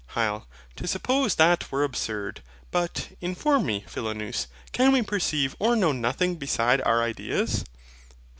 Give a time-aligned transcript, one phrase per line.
[0.15, 0.47] HYL.
[0.77, 6.37] To suppose that were absurd: but, inform me, Philonous, can we perceive or know nothing
[6.37, 7.65] beside our ideas?